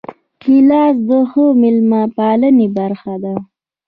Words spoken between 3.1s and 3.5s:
ده.